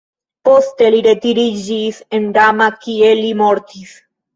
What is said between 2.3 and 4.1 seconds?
Rama kie li mortis.